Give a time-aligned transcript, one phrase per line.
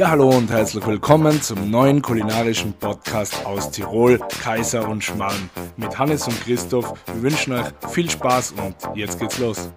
[0.00, 5.50] Ja, hallo und herzlich willkommen zum neuen kulinarischen Podcast aus Tirol, Kaiser und Schmarrn.
[5.76, 6.94] Mit Hannes und Christoph.
[7.12, 9.70] Wir wünschen euch viel Spaß und jetzt geht's los.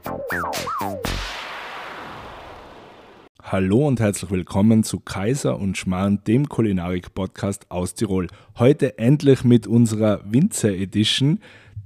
[3.43, 8.27] Hallo und herzlich willkommen zu Kaiser und Schmarrn, dem Kulinarik-Podcast aus Tirol.
[8.57, 11.41] Heute endlich mit unserer Winzer Edition.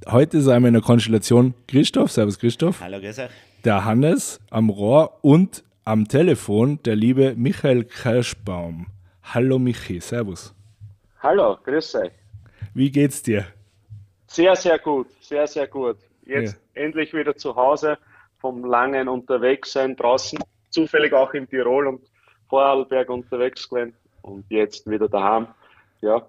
[0.08, 2.82] Heute sind wir in der Konstellation Christoph, Servus Christoph.
[2.82, 3.32] Hallo, grüß euch.
[3.66, 8.88] Der Hannes am Rohr und am Telefon der liebe Michael Kirschbaum.
[9.24, 10.54] Hallo Michi, Servus.
[11.24, 12.12] Hallo, grüß euch.
[12.74, 13.46] Wie geht's dir?
[14.28, 15.96] Sehr, sehr gut, sehr, sehr gut.
[16.26, 16.84] Jetzt ja.
[16.84, 17.98] endlich wieder zu Hause
[18.38, 20.38] vom langen Unterwegssein draußen,
[20.72, 22.02] zufällig auch in Tirol und
[22.50, 23.94] Vorarlberg unterwegs gewesen
[24.24, 25.48] und jetzt wieder daheim.
[26.02, 26.28] Ja,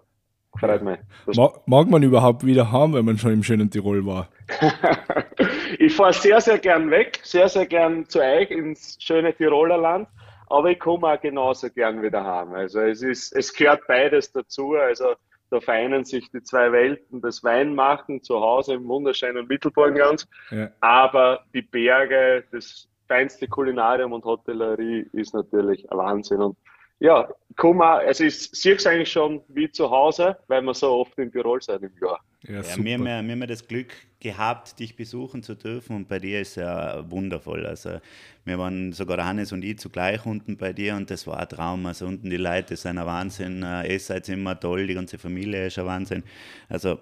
[0.59, 0.98] freut mich.
[1.34, 4.29] Mag, mag man überhaupt wieder haben, wenn man schon im schönen Tirol war?
[5.79, 10.09] ich fahre sehr, sehr gern weg, sehr, sehr gern zu euch ins schöne Tiroler Land,
[10.49, 12.52] aber ich komme auch genauso gern wieder heim.
[12.55, 14.74] Also es ist, es gehört beides dazu.
[14.74, 15.15] Also
[15.51, 20.68] da vereinen sich die zwei Welten, das Weinmachen zu Hause im wunderschönen Mittelburgenland, ja.
[20.80, 26.43] aber die Berge, das feinste Kulinarium und Hotellerie ist natürlich ein Wahnsinn.
[26.43, 26.59] Und
[27.01, 30.91] ja, komm mal, also ich sehe es eigentlich schon wie zu Hause, weil wir so
[30.91, 32.21] oft in Tirol sind im Jahr.
[32.43, 35.95] Ja, ja wir, haben ja, wir haben ja das Glück gehabt, dich besuchen zu dürfen
[35.95, 37.66] und bei dir ist ja wundervoll.
[37.66, 38.01] Also
[38.45, 41.87] wir waren sogar Hannes und ich zugleich unten bei dir und das war ein Traum.
[41.87, 45.66] Also unten die Leute sind ein Wahnsinn, äh, ihr seid immer toll, die ganze Familie
[45.66, 46.24] ist ein Wahnsinn.
[46.68, 46.99] Also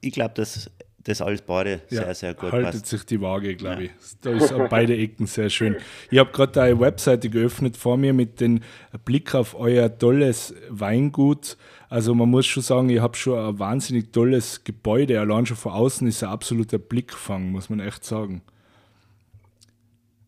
[0.00, 0.70] ich glaube, dass
[1.04, 2.86] das alles beide ja, sehr, sehr gut haltet passt.
[2.86, 3.90] sich die Waage, glaube ja.
[3.90, 3.90] ich.
[4.20, 5.76] Da ist an beide Ecken sehr schön.
[6.10, 8.60] Ich habe gerade eine Webseite geöffnet vor mir mit dem
[9.04, 11.56] Blick auf euer tolles Weingut.
[11.88, 15.20] Also man muss schon sagen, ich habe schon ein wahnsinnig tolles Gebäude.
[15.20, 18.42] Allein schon von außen ist ein absoluter Blickfang, muss man echt sagen.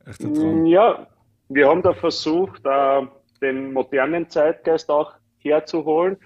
[0.07, 1.07] Echt mm, Ja,
[1.49, 2.63] wir haben da versucht,
[3.41, 6.17] den modernen Zeitgeist auch herzuholen.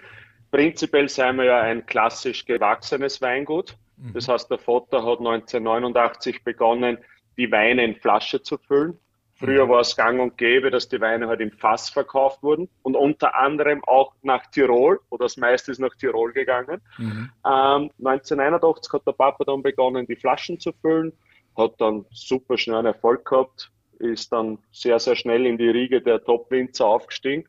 [0.50, 3.76] Prinzipiell sind wir ja ein klassisch gewachsenes Weingut.
[3.98, 4.12] Mhm.
[4.14, 6.98] Das heißt, der Vater hat 1989 begonnen,
[7.36, 8.98] die Weine in Flasche zu füllen.
[9.38, 9.70] Früher mhm.
[9.70, 13.36] war es gang und gäbe, dass die Weine halt im Fass verkauft wurden und unter
[13.36, 16.80] anderem auch nach Tirol oder das meiste ist nach Tirol gegangen.
[16.98, 17.30] Mhm.
[17.46, 21.12] Ähm, 1981 hat der Papa dann begonnen, die Flaschen zu füllen,
[21.56, 23.70] hat dann super schnell einen Erfolg gehabt,
[24.00, 27.48] ist dann sehr, sehr schnell in die Riege der Top-Winzer aufgestiegen.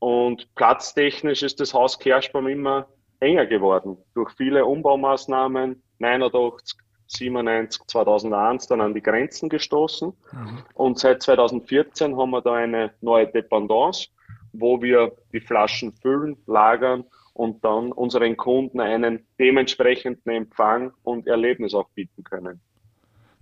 [0.00, 2.88] Und platztechnisch ist das Haus Kerschbaum immer
[3.20, 10.12] enger geworden durch viele Umbaumaßnahmen, 89, 97, 2001 dann an die Grenzen gestoßen.
[10.32, 10.58] Mhm.
[10.74, 14.08] Und seit 2014 haben wir da eine neue Dependance,
[14.52, 17.04] wo wir die Flaschen füllen, lagern
[17.34, 22.60] und dann unseren Kunden einen dementsprechenden Empfang und Erlebnis auch bieten können.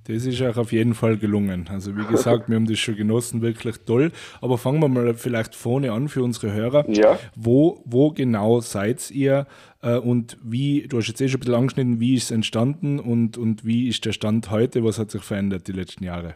[0.08, 1.68] Das ist auch auf jeden Fall gelungen.
[1.70, 4.10] Also wie gesagt, wir haben das schon genossen, wirklich toll.
[4.40, 6.88] Aber fangen wir mal vielleicht vorne an für unsere Hörer.
[6.88, 7.18] Ja.
[7.36, 9.46] Wo, wo genau seid ihr
[9.82, 12.98] äh, und wie, du hast jetzt eh schon ein bisschen angeschnitten, wie ist es entstanden
[12.98, 14.82] und, und wie ist der Stand heute?
[14.82, 16.34] Was hat sich verändert die letzten Jahre?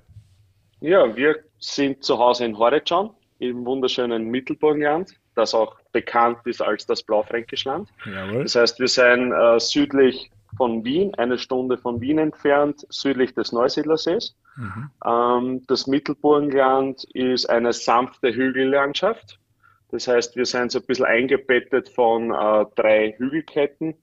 [0.80, 3.08] Ja, wir sind zu Hause in Horecan
[3.38, 7.88] im wunderschönen Mittelburgenland, das auch bekannt ist als das Blaufränkischland.
[8.04, 8.42] Jawohl.
[8.42, 13.52] Das heißt, wir sind äh, südlich von Wien, eine Stunde von Wien entfernt, südlich des
[13.52, 14.36] Neusiedlersees.
[14.56, 14.90] Mhm.
[15.04, 19.38] Ähm, das Mittelburgenland ist eine sanfte Hügellandschaft.
[19.90, 23.94] Das heißt, wir sind so ein bisschen eingebettet von äh, drei Hügelketten.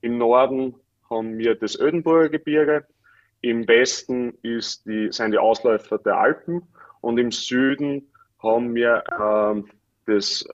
[0.00, 0.74] Im Norden
[1.08, 2.86] haben wir das Ödenburger Gebirge,
[3.42, 6.62] im Westen ist die, sind die Ausläufer der Alpen
[7.00, 9.62] und im Süden haben wir äh,
[10.06, 10.44] das,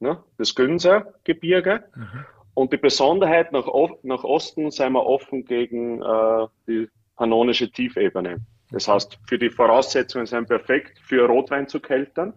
[0.00, 1.84] ne, das Günzer Gebirge.
[1.94, 2.24] Mhm.
[2.56, 3.68] Und die Besonderheit nach,
[4.02, 8.38] nach Osten sind wir offen gegen äh, die pannonische Tiefebene.
[8.70, 12.32] Das heißt, für die Voraussetzungen sind perfekt für Rotwein zu keltern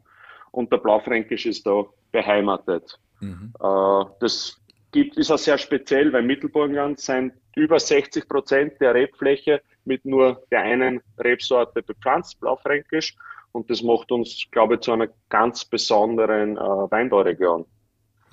[0.52, 3.00] und der Blaufränkisch ist da beheimatet.
[3.22, 3.54] Mhm.
[3.62, 4.60] Äh, das
[4.92, 10.44] gibt, ist auch sehr speziell, weil Mittelburgenland sind über 60 Prozent der Rebfläche mit nur
[10.52, 13.16] der einen Rebsorte bepflanzt, Blaufränkisch.
[13.54, 17.66] Und das macht uns, glaube ich, zu einer ganz besonderen äh, Weinbauregion.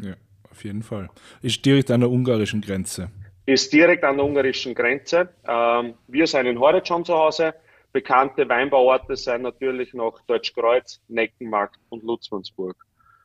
[0.01, 0.15] Ja.
[0.57, 1.11] Auf jeden Fall.
[1.43, 3.11] Ist direkt an der ungarischen Grenze.
[3.45, 5.29] Ist direkt an der ungarischen Grenze.
[5.47, 7.53] Ähm, wir sind in Horecan zu Hause.
[7.93, 12.75] Bekannte Weinbauorte sind natürlich noch Deutschkreuz, Neckenmarkt und Lutzmannsburg.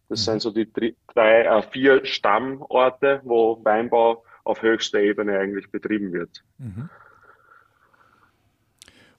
[0.10, 0.32] Das mhm.
[0.32, 0.70] sind so die
[1.14, 6.44] drei, äh, vier Stammorte, wo Weinbau auf höchster Ebene eigentlich betrieben wird.
[6.58, 6.90] Mhm.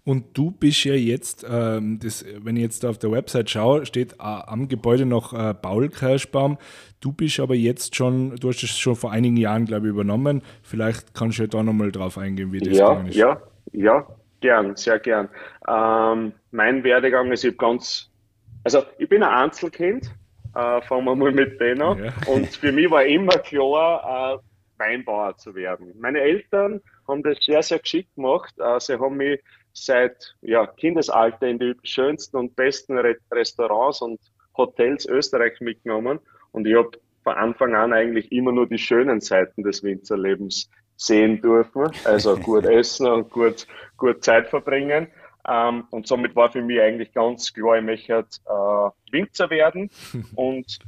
[0.04, 4.14] Und du bist ja jetzt, ähm, das, wenn ich jetzt auf der Website schaue, steht
[4.14, 6.58] äh, am Gebäude noch äh, Paul Kirschbaum.
[7.00, 10.42] Du bist aber jetzt schon, du hast es schon vor einigen Jahren, glaube ich, übernommen.
[10.62, 13.14] Vielleicht kannst du ja da nochmal drauf eingehen, wie das ja, ist.
[13.14, 13.40] Ja,
[13.72, 14.06] ja,
[14.40, 15.28] gern, sehr gern.
[15.68, 18.10] Ähm, mein Werdegang ist, ich ganz,
[18.64, 20.10] also ich bin ein Einzelkind,
[20.54, 22.04] Äh, fangen wir mal mit denen an.
[22.04, 22.12] Ja.
[22.26, 24.38] Und für mich war immer klar, äh,
[24.78, 25.94] Weinbauer zu werden.
[25.98, 28.52] Meine Eltern haben das sehr, sehr geschickt gemacht.
[28.58, 29.40] Äh, sie haben mich
[29.72, 34.20] seit ja, Kindesalter in die schönsten und besten Re Restaurants und
[34.56, 36.20] Hotels Österreich mitgenommen.
[36.52, 36.90] Und ich habe
[37.24, 41.90] von Anfang an eigentlich immer nur die schönen Seiten des Winzerlebens sehen dürfen.
[42.04, 43.66] Also gut essen und gut,
[43.96, 45.08] gut Zeit verbringen.
[45.48, 49.90] Ähm, und somit war für mich eigentlich ganz klar, ich möchte äh, Winzer werden.
[50.36, 50.78] und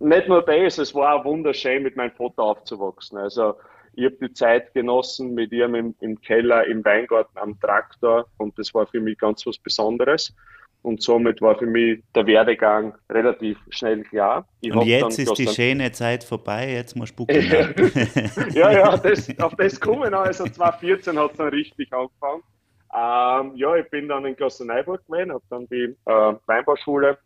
[0.00, 3.18] nicht nur das, es war auch wunderschön, mit meinem Vater aufzuwachsen.
[3.18, 3.54] Also
[3.94, 8.58] ich habe die Zeit genossen mit ihm im, im, Keller, im Weingarten, am Traktor und
[8.58, 10.34] das war für mich ganz was Besonderes.
[10.82, 14.48] Und somit war für mich der Werdegang relativ schnell klar.
[14.62, 17.36] Ich und jetzt ist die schöne Zeit vorbei, jetzt muss spucken.
[18.54, 22.42] ja, ja, das, auf das kommen Also 2014 hat es dann richtig angefangen.
[22.92, 27.18] Ähm, ja, ich bin dann in Klosterneuburg gewesen, habe dann die äh, Weinbauschule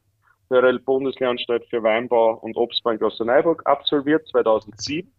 [0.51, 5.11] der Bundeslehranstalt für Weinbau und Obstbau in Klosterneuburg absolviert, 2007.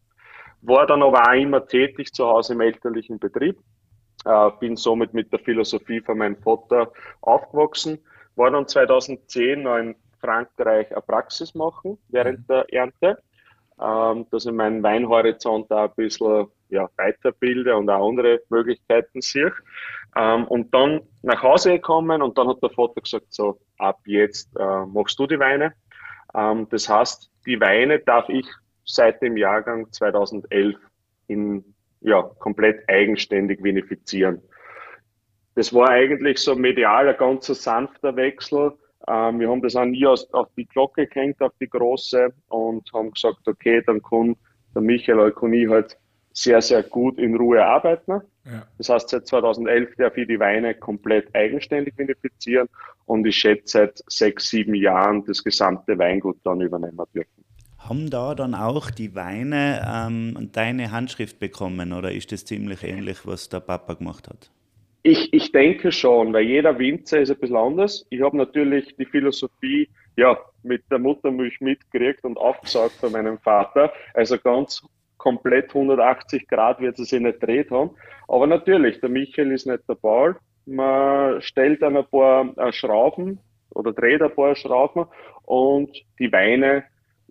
[0.67, 3.59] War dann aber auch immer tätig zu Hause im elterlichen Betrieb.
[4.25, 6.91] Äh, bin somit mit der Philosophie von meinem Vater
[7.21, 7.99] aufgewachsen.
[8.35, 12.47] War dann 2010 noch in Frankreich eine Praxis machen während mhm.
[12.47, 13.21] der Ernte,
[13.79, 19.53] ähm, dass ich meinen Weinhorizont da ein bisschen ja, weiterbilde und auch andere Möglichkeiten sehe.
[20.15, 24.49] Ähm, und dann nach Hause gekommen und dann hat der Vater gesagt, so ab jetzt
[24.57, 25.73] äh, machst du die Weine.
[26.33, 28.47] Ähm, das heißt, die Weine darf ich
[28.85, 30.75] seit dem Jahrgang 2011
[31.27, 31.63] in,
[32.01, 34.41] ja, komplett eigenständig vinifizieren.
[35.55, 38.73] Das war eigentlich so medial ein ganz sanfter Wechsel.
[39.07, 42.91] Ähm, wir haben das auch nie aus, auf die Glocke gehängt, auf die große und
[42.93, 44.35] haben gesagt, okay, dann kann
[44.73, 45.97] der Michael Alconi halt
[46.33, 48.21] sehr, sehr gut in Ruhe arbeiten.
[48.43, 48.67] Ja.
[48.77, 52.67] Das heißt, seit 2011 darf ich die Weine komplett eigenständig vinifizieren
[53.05, 57.44] und ich schätze seit sechs, sieben Jahren das gesamte Weingut dann übernehmen dürfen.
[57.87, 63.25] Haben da dann auch die Weine ähm, deine Handschrift bekommen oder ist das ziemlich ähnlich,
[63.25, 64.49] was der Papa gemacht hat?
[65.03, 68.07] Ich, ich denke schon, weil jeder Winzer ist ein bisschen anders.
[68.09, 69.87] Ich habe natürlich die Philosophie
[70.17, 73.93] ja, mit der Muttermilch mitgekriegt und aufgesaugt von meinem Vater.
[74.13, 74.81] Also ganz
[75.17, 77.91] komplett 180 Grad wird es sich nicht dreht haben.
[78.27, 80.35] Aber natürlich, der Michael ist nicht der Ball.
[80.65, 83.39] Man stellt dann ein paar äh, Schrauben
[83.71, 85.05] oder dreht ein paar Schrauben
[85.43, 86.85] und die Weine,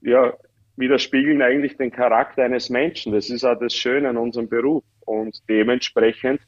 [0.04, 0.32] ja,
[0.76, 3.12] widerspiegeln eigentlich den Charakter eines Menschen.
[3.12, 4.84] Das ist auch das Schöne an unserem Beruf.
[5.00, 6.40] Und dementsprechend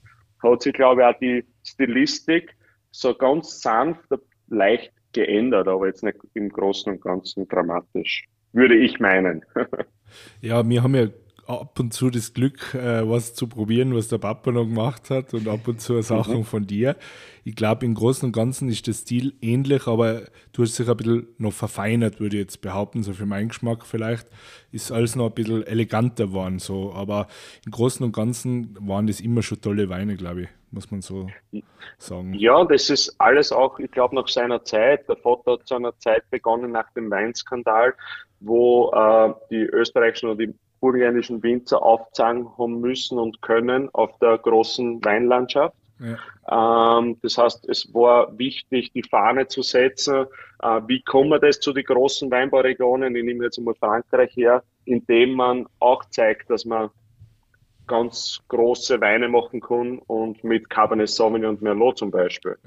[0.43, 2.57] hat sich, glaube ich, auch die Stilistik
[2.91, 4.09] so ganz sanft,
[4.49, 9.45] leicht geändert, aber jetzt nicht im Großen und Ganzen dramatisch, würde ich meinen.
[10.41, 11.09] ja, wir haben ja
[11.47, 15.35] ab und zu das Glück, äh, was zu probieren, was der Papa noch gemacht hat
[15.35, 16.45] und ab und zu Sachen mhm.
[16.45, 16.97] von dir.
[17.45, 20.23] Ich glaube, im Großen und Ganzen ist der Stil ähnlich, aber
[20.53, 23.87] du hast dich ein bisschen noch verfeinert, würde ich jetzt behaupten, so für meinen Geschmack
[23.87, 24.27] vielleicht.
[24.73, 26.93] Ist alles noch ein bisschen eleganter geworden, so.
[26.93, 27.29] Aber
[27.65, 31.29] im Großen und Ganzen waren das immer schon tolle Weine, glaube ich, muss man so
[31.99, 32.35] sagen.
[32.35, 35.09] Ja, das ist alles auch, ich glaube, nach seiner Zeit.
[35.09, 37.95] Der Vater hat zu einer Zeit begonnen nach dem Weinskandal,
[38.41, 44.39] wo äh, die österreichischen oder die burgenländischen Winzer aufzeigen haben müssen und können auf der
[44.39, 45.77] großen Weinlandschaft.
[45.99, 46.99] Ja.
[46.99, 50.27] Ähm, das heißt, es war wichtig, die Fahne zu setzen.
[50.63, 53.17] Äh, wie kommen wir das zu den großen Weinbauregionen?
[53.17, 56.91] Ich nehme jetzt mal Frankreich her, indem man auch zeigt, dass man
[57.87, 62.59] ganz große Weine machen kann und mit Cabernet Sauvignon und Merlot zum Beispiel.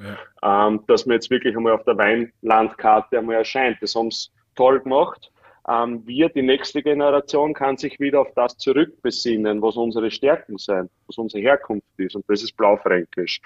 [0.42, 0.68] Ja.
[0.68, 3.78] Ähm, dass man jetzt wirklich einmal auf der Weinlandkarte einmal erscheint.
[3.82, 5.32] Das haben sie toll gemacht
[5.70, 10.90] ähm, wir, die nächste Generation, kann sich wieder auf das zurückbesinnen, was unsere Stärken sind,
[11.08, 12.16] was unsere Herkunft ist.
[12.16, 13.40] Und das ist Blaufränkisch.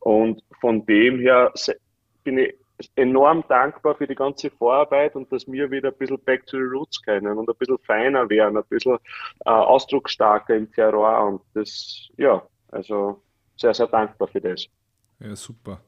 [0.00, 1.52] Und von dem her
[2.24, 2.54] bin ich
[2.96, 6.62] enorm dankbar für die ganze Vorarbeit und dass wir wieder ein bisschen back to the
[6.62, 8.96] roots können und ein bisschen feiner werden, ein bisschen
[9.44, 11.26] äh, ausdrucksstarker im Terroir.
[11.26, 13.22] Und das, ja, also
[13.56, 14.66] sehr, sehr dankbar für das.
[15.20, 15.80] Ja, super.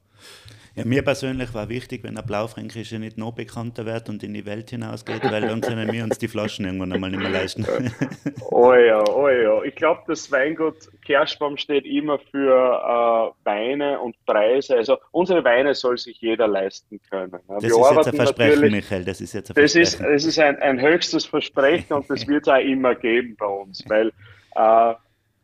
[0.75, 4.47] Ja, mir persönlich war wichtig, wenn der Blaufränkische nicht noch bekannter wird und in die
[4.47, 7.67] Welt hinausgeht, weil dann können wir uns die Flaschen irgendwann einmal nicht mehr leisten.
[8.50, 9.62] oh ja, oh ja.
[9.64, 14.76] Ich glaube, das Weingut Kerschbaum steht immer für äh, Weine und Preise.
[14.76, 17.33] Also unsere Weine soll sich jeder leisten können.
[17.49, 19.05] Das wir ist jetzt ein Versprechen, Michael.
[19.05, 19.83] Das ist jetzt ein Versprechen.
[19.83, 23.37] Das ist, das ist ein, ein höchstes Versprechen und das wird es auch immer geben
[23.38, 24.11] bei uns, weil
[24.55, 24.95] äh,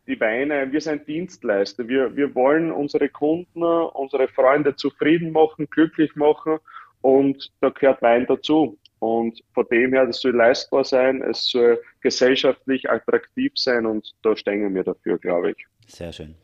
[0.08, 1.86] die Weine, wir sind Dienstleister.
[1.86, 6.58] Wir, wir wollen unsere Kunden, unsere Freunde zufrieden machen, glücklich machen
[7.02, 8.78] und da gehört Wein dazu.
[9.00, 14.36] Und von dem her, das soll leistbar sein, es soll gesellschaftlich attraktiv sein und da
[14.36, 15.66] stehen wir dafür, glaube ich.
[15.86, 16.34] Sehr schön.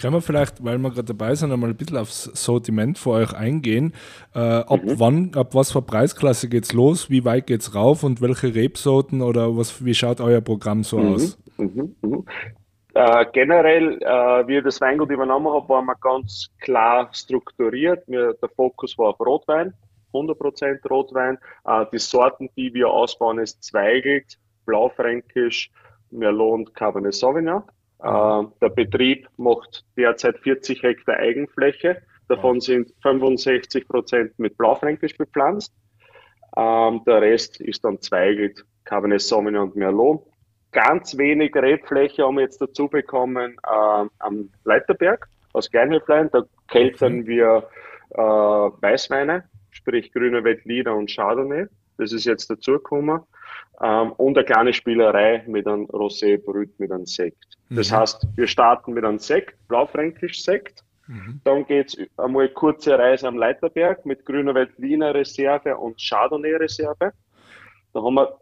[0.00, 3.32] Können wir vielleicht, weil wir gerade dabei sind, einmal ein bisschen aufs Sortiment für euch
[3.32, 3.92] eingehen.
[4.34, 4.98] Äh, ab mhm.
[4.98, 7.10] wann, ab was für Preisklasse geht es los?
[7.10, 10.98] Wie weit geht es rauf und welche Rebsorten oder was, wie schaut euer Programm so
[10.98, 11.14] mhm.
[11.14, 11.38] aus?
[11.58, 12.24] Mhm.
[12.94, 13.00] Mhm.
[13.00, 18.04] Äh, generell, äh, wie ich das Weingut übernommen habe, waren wir ganz klar strukturiert.
[18.06, 19.74] Wir, der Fokus war auf Rotwein,
[20.12, 21.38] 100% Rotwein.
[21.66, 25.70] Äh, die Sorten, die wir ausbauen, ist Zweigelt, Blaufränkisch,
[26.10, 27.62] Merlot und Cabernet Sauvignon.
[28.00, 32.02] Äh, der Betrieb macht derzeit 40 Hektar Eigenfläche.
[32.28, 35.74] Davon sind 65% mit Blaufränkisch bepflanzt.
[36.56, 40.24] Ähm, der Rest ist dann Zweigelt, Cabernet Sauvignon und Merlot
[40.74, 46.28] ganz wenig Rebfläche haben wir jetzt dazu bekommen äh, am Leiterberg aus Kleinhöflein.
[46.30, 47.26] Da keltern mhm.
[47.26, 47.68] wir
[48.10, 51.66] äh, Weißweine, sprich grüne Veltliner und Chardonnay.
[51.96, 53.20] Das ist jetzt dazugekommen.
[53.80, 57.56] Ähm, und eine kleine Spielerei mit einem Rosé-Brüt, mit einem Sekt.
[57.68, 57.76] Mhm.
[57.76, 60.84] Das heißt, wir starten mit einem Sekt, Blaufränkisch Sekt.
[61.06, 61.40] Mhm.
[61.44, 67.12] Dann geht's einmal kurze Reise am Leiterberg mit grüner Veltliner Reserve und Chardonnay Reserve.
[67.92, 68.38] Da haben wir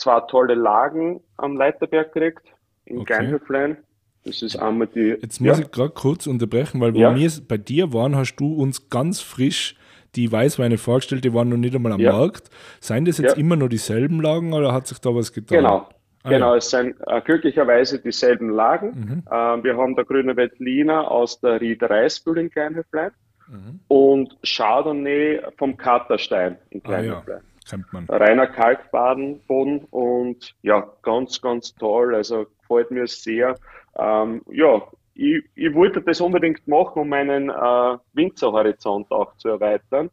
[0.00, 2.42] zwei tolle Lagen am Leiterberg gekriegt,
[2.84, 3.14] in okay.
[3.14, 3.76] Kleinhöflein.
[4.24, 5.16] Das ist einmal die.
[5.20, 5.64] Jetzt muss ja.
[5.64, 7.14] ich gerade kurz unterbrechen, weil ja.
[7.14, 9.76] wir bei dir waren, hast du uns ganz frisch
[10.16, 12.12] die Weißweine vorgestellt, die waren noch nicht einmal am ja.
[12.12, 12.50] Markt.
[12.80, 15.58] Seien das jetzt immer nur dieselben Lagen oder hat sich da was getan?
[15.58, 15.88] Genau.
[16.22, 18.88] Ah, genau, es sind äh, glücklicherweise dieselben Lagen.
[18.88, 19.22] Mhm.
[19.26, 23.12] Äh, wir haben der grüne Veltliner aus der Ried Reisbühl in Kleinhöflein
[23.48, 23.80] mhm.
[23.88, 27.40] und Chardonnay vom Katerstein in Kleinhöflein.
[27.40, 28.06] Ah, kennt man.
[28.06, 32.14] Reiner Kalkbadenboden und ja, ganz, ganz toll.
[32.14, 33.56] Also gefällt mir sehr.
[33.98, 34.82] Ähm, ja,
[35.14, 40.10] ich, ich, wollte das unbedingt machen, um meinen äh, Winzerhorizont auch zu erweitern.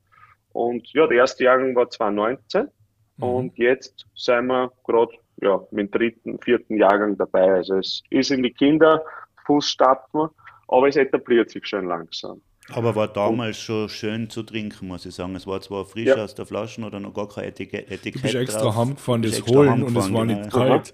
[0.53, 2.69] Und ja, der erste Jahrgang war 2019
[3.17, 3.23] mhm.
[3.23, 7.53] und jetzt sind wir gerade ja, mit dem dritten, vierten Jahrgang dabei.
[7.53, 10.29] Also es ist in die Kinderfußstapfen,
[10.67, 12.41] aber es etabliert sich schon langsam.
[12.73, 15.35] Aber war damals schon schön zu trinken, muss ich sagen.
[15.35, 16.15] Es war zwar frisch ja.
[16.15, 17.89] aus der Flasche oder noch gar kein Etikett.
[17.89, 18.75] Etikett du bist extra drauf.
[18.75, 20.55] heimgefahren, das holen und es war nicht genau.
[20.55, 20.93] kalt.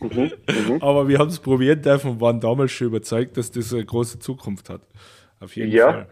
[0.00, 0.32] Mhm,
[0.70, 0.82] mhm.
[0.82, 4.20] Aber wir haben es probieren dürfen und waren damals schon überzeugt, dass das eine große
[4.20, 4.82] Zukunft hat.
[5.40, 5.92] Auf jeden ja.
[5.92, 6.06] Fall.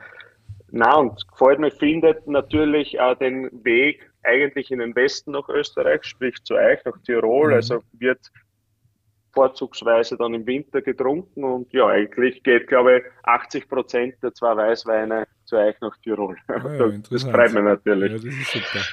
[0.72, 6.02] Na und gefällt mir, findet natürlich auch den Weg eigentlich in den Westen nach Österreich,
[6.04, 7.48] sprich zu euch, nach Tirol.
[7.48, 7.54] Mhm.
[7.54, 8.20] Also wird
[9.32, 14.56] vorzugsweise dann im Winter getrunken und ja, eigentlich geht, glaube ich, 80 Prozent der zwei
[14.56, 16.36] Weißweine zu euch nach Tirol.
[16.48, 18.12] Ah, ja, das freut mich natürlich.
[18.12, 18.84] Ja, das ist super.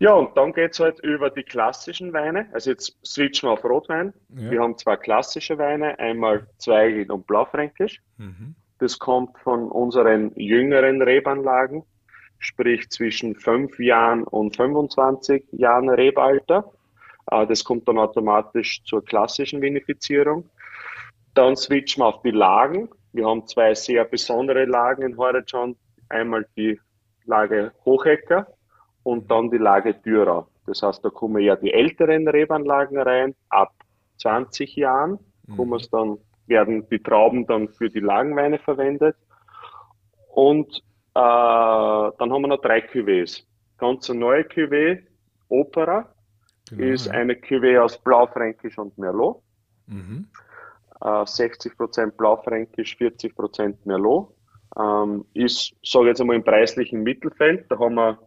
[0.00, 2.48] Ja, und dann geht es halt über die klassischen Weine.
[2.52, 4.12] Also jetzt switchen wir auf Rotwein.
[4.28, 4.50] Ja.
[4.50, 8.00] Wir haben zwei klassische Weine, einmal Zweigelt und Blaufränkisch.
[8.16, 8.54] Mhm.
[8.78, 11.82] Das kommt von unseren jüngeren Rebanlagen,
[12.38, 16.72] sprich zwischen 5 Jahren und 25 Jahren Rebalter.
[17.30, 20.48] Äh, das kommt dann automatisch zur klassischen Vinifizierung.
[21.34, 22.88] Dann switchen wir auf die Lagen.
[23.12, 25.76] Wir haben zwei sehr besondere Lagen in Horizont.
[26.08, 26.80] Einmal die
[27.24, 28.46] Lage Hochecker
[29.02, 30.48] und dann die Lage Dürer.
[30.66, 33.34] Das heißt, da kommen ja die älteren Rebanlagen rein.
[33.48, 33.72] Ab
[34.18, 35.18] 20 Jahren
[35.56, 39.16] kommen es dann, werden die Trauben dann für die Lagenweine verwendet.
[40.34, 40.82] Und
[41.14, 43.44] äh, dann haben wir noch drei Cuvées.
[43.78, 45.02] Ganz eine neue Cuvée,
[45.48, 46.12] Opera,
[46.70, 47.12] Genau, ist ja.
[47.12, 49.42] eine Cuvée aus Blaufränkisch und Merlot.
[49.86, 50.28] Mhm.
[51.00, 54.34] Äh, 60% Blaufränkisch, 40% Merlot.
[54.78, 57.66] Ähm, ist, sage jetzt einmal, im preislichen Mittelfeld.
[57.70, 58.18] Da haben wir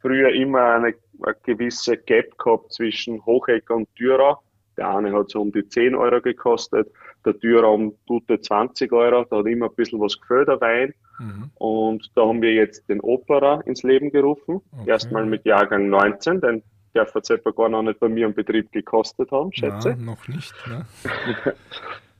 [0.00, 4.38] früher immer eine, eine gewisse Gap gehabt zwischen Hochecker und Dürer.
[4.76, 6.90] Der eine hat so um die 10 Euro gekostet,
[7.24, 9.24] der Dürer um gute 20 Euro.
[9.24, 10.94] Da hat immer ein bisschen was gefällt, der Wein.
[11.18, 11.50] Mhm.
[11.54, 14.60] Und da haben wir jetzt den Opera ins Leben gerufen.
[14.72, 14.90] Okay.
[14.90, 16.62] Erstmal mit Jahrgang 19, denn
[16.94, 19.90] jetzt etwa gar noch nicht bei mir im Betrieb gekostet haben, schätze.
[19.90, 20.54] Nein, noch nicht.
[20.66, 20.86] Ne?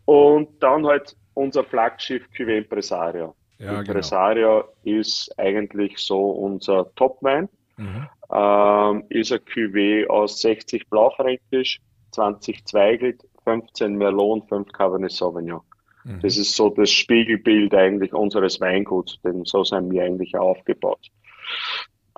[0.04, 3.34] und dann halt unser Flaggschiff Cuvée Impresario.
[3.58, 3.80] Ja, genau.
[3.80, 4.98] Impresario genau.
[4.98, 7.48] ist eigentlich so unser Topwein.
[7.76, 8.08] Mhm.
[8.32, 11.80] Ähm, ist ein Cuvée aus 60 Blaufränkisch,
[12.12, 15.60] 20 Zweigelt, 15 Merlot, 5 Cabernet Sauvignon.
[16.04, 16.20] Mhm.
[16.20, 21.10] Das ist so das Spiegelbild eigentlich unseres Weinguts, denn so sind wir eigentlich aufgebaut.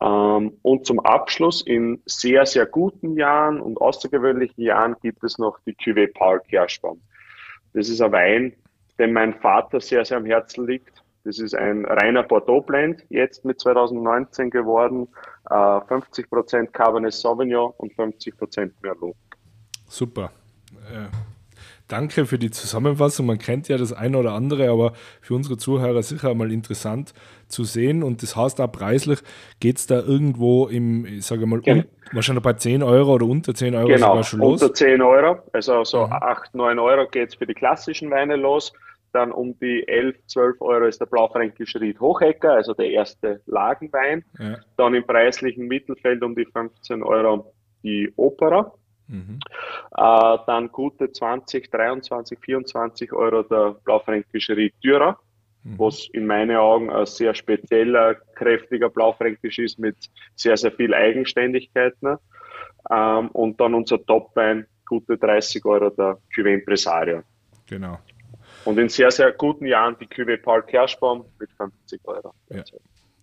[0.01, 5.59] Ähm, und zum Abschluss in sehr, sehr guten Jahren und außergewöhnlichen Jahren gibt es noch
[5.67, 7.01] die Cuvée Paul Kirschbaum.
[7.73, 8.53] Das ist ein Wein,
[8.99, 11.03] den mein Vater sehr, sehr am Herzen liegt.
[11.25, 15.09] Das ist ein reiner Bordeaux-Blend, jetzt mit 2019 geworden.
[15.47, 19.17] 50% Cabernet Sauvignon und 50% Merlot.
[19.89, 20.31] Super.
[21.89, 23.27] Danke für die Zusammenfassung.
[23.27, 27.13] Man kennt ja das eine oder andere, aber für unsere Zuhörer sicher mal interessant
[27.49, 28.03] zu sehen.
[28.03, 29.21] Und das heißt auch preislich,
[29.61, 31.85] geht es da irgendwo im, ich sage mal, genau.
[32.13, 34.63] wahrscheinlich bei 10 Euro oder unter 10 Euro genau, sogar schon los?
[34.63, 36.13] Unter 10 Euro, also so mhm.
[36.13, 38.73] 8, 9 Euro geht es für die klassischen Weine los.
[39.13, 44.25] dann um die 11, 12 Euro ist der Blaufränkische Ried Hochecker, also der erste Lagenwein.
[44.39, 44.57] Ja.
[44.77, 48.73] Dann im preislichen Mittelfeld um die 15 Euro die Opera.
[49.09, 49.39] Mhm.
[49.97, 55.19] Äh, dann gute 20, 23, 24 Euro der Blaufränkische Dürer,
[55.63, 55.79] mhm.
[55.79, 59.97] was in meinen Augen ein sehr spezieller, kräftiger Blaufränkisch ist mit
[60.35, 61.95] sehr, sehr viel Eigenständigkeit.
[62.03, 62.19] Ne?
[62.91, 67.23] Ähm, und dann unser Topwein, gute 30 Euro der Cuvée Impresario.
[67.67, 67.99] Genau.
[68.65, 72.33] Und in sehr, sehr guten Jahren die Cuvée Paul Kerschbaum mit 50 Euro.
[72.51, 72.63] Ja.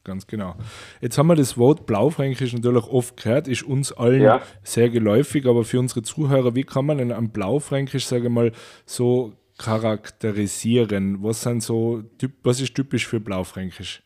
[0.04, 0.56] Ganz genau.
[1.00, 4.42] Jetzt haben wir das Wort Blaufränkisch natürlich oft gehört, ist uns allen ja.
[4.64, 8.52] sehr geläufig, aber für unsere Zuhörer, wie kann man denn am Blaufränkisch, sage ich mal,
[8.86, 11.22] so charakterisieren?
[11.22, 12.04] Was sind so,
[12.42, 14.02] was ist typisch für Blaufränkisch?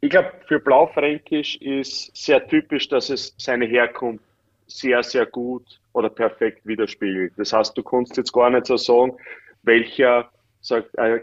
[0.00, 4.24] Ich glaube, für Blaufränkisch ist sehr typisch, dass es seine Herkunft
[4.66, 7.32] sehr, sehr gut oder perfekt widerspiegelt.
[7.36, 9.12] Das heißt, du kannst jetzt gar nicht so sagen,
[9.62, 11.20] welcher sagt, äh,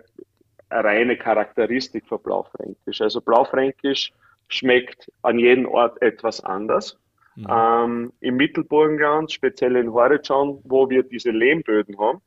[0.70, 3.02] reine Charakteristik von Blaufränkisch.
[3.02, 4.12] Also Blaufränkisch
[4.48, 6.98] schmeckt an jedem Ort etwas anders.
[7.36, 7.48] Mhm.
[7.50, 12.22] Ähm, Im Mittelburgenland, speziell in Horizon, wo wir diese Lehmböden haben,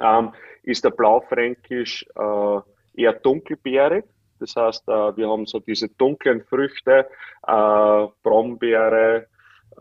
[0.00, 2.60] ähm, ist der Blaufränkisch äh,
[2.94, 4.04] eher dunkelbeerig.
[4.40, 7.06] Das heißt, äh, wir haben so diese dunklen Früchte,
[7.46, 9.26] äh, Brombeere.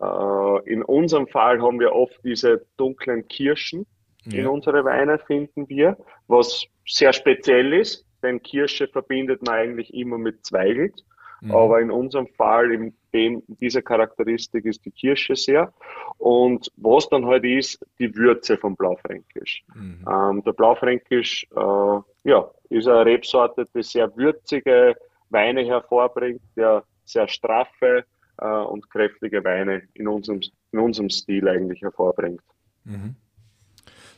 [0.01, 3.85] Äh, in unserem Fall haben wir oft diese dunklen Kirschen
[4.25, 4.39] ja.
[4.39, 10.17] in unsere Weine, finden wir, was sehr speziell ist, denn Kirsche verbindet man eigentlich immer
[10.17, 11.03] mit Zweigelt.
[11.43, 11.51] Mhm.
[11.51, 15.73] Aber in unserem Fall, in dem, dieser Charakteristik ist die Kirsche sehr.
[16.17, 19.63] Und was dann halt ist, die Würze vom Blaufränkisch.
[19.75, 20.05] Mhm.
[20.09, 24.95] Ähm, der Blaufränkisch, äh, ja, ist eine Rebsorte, die sehr würzige
[25.29, 28.05] Weine hervorbringt, der sehr straffe
[28.37, 30.39] äh, und kräftige Weine in unserem,
[30.71, 32.41] in unserem Stil eigentlich hervorbringt.
[32.85, 33.15] Mhm.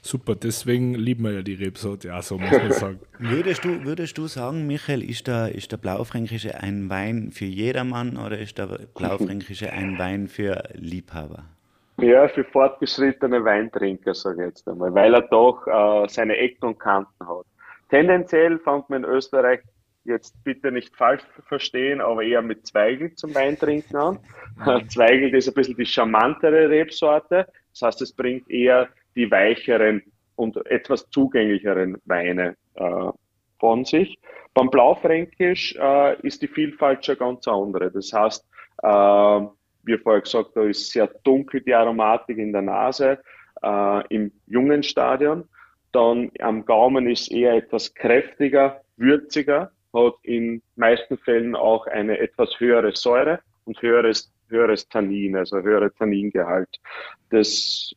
[0.05, 2.99] Super, deswegen lieben wir ja die Rebsorte, ja, so muss man sagen.
[3.17, 8.15] würdest, du, würdest du sagen, Michael, ist der, ist der Blaufränkische ein Wein für jedermann
[8.15, 11.45] oder ist der Blaufränkische ein Wein für Liebhaber?
[11.97, 16.79] Ja, für fortgeschrittene Weintrinker, sage ich jetzt einmal, weil er doch äh, seine Ecken und
[16.79, 17.47] Kanten hat.
[17.89, 19.61] Tendenziell fängt man in Österreich
[20.03, 24.19] jetzt bitte nicht falsch verstehen, aber eher mit Zweigel zum Weintrinken an.
[24.57, 24.87] Mhm.
[24.87, 27.47] Zweigel ist ein bisschen die charmantere Rebsorte.
[27.71, 30.03] Das heißt, es bringt eher die weicheren
[30.35, 33.11] und etwas zugänglicheren Weine äh,
[33.59, 34.19] von sich.
[34.53, 37.91] Beim Blaufränkisch äh, ist die Vielfalt schon ganz andere.
[37.91, 38.45] Das heißt,
[38.83, 39.41] äh,
[39.83, 43.19] wie vorher gesagt, da ist sehr dunkel die Aromatik in der Nase
[43.61, 45.47] äh, im jungen Stadion.
[45.91, 52.59] Dann am Gaumen ist eher etwas kräftiger, würziger, hat in meisten Fällen auch eine etwas
[52.59, 56.69] höhere Säure und höheres, höheres Tannin, also höhere Tanningehalt.
[57.29, 57.95] Das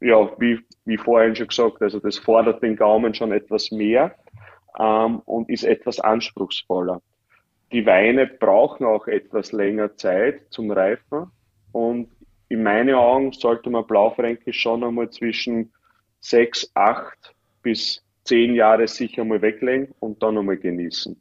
[0.00, 4.14] ja, wie, wie vorhin schon gesagt, also das fordert den Gaumen schon etwas mehr
[4.78, 7.00] ähm, und ist etwas anspruchsvoller.
[7.72, 11.30] Die Weine brauchen auch etwas länger Zeit zum Reifen
[11.72, 12.10] und
[12.48, 15.72] in meinen Augen sollte man Blaufränkisch schon einmal zwischen
[16.20, 21.20] sechs, acht bis zehn Jahre sicher mal weglegen und dann einmal genießen.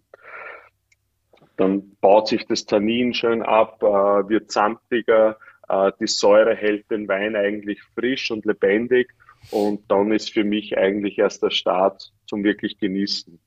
[1.57, 5.37] Dann baut sich das Tannin schön ab, äh, wird samtiger,
[5.69, 9.13] die Säure hält den Wein eigentlich frisch und lebendig
[9.51, 13.39] und dann ist für mich eigentlich erst der Start zum wirklich Genießen.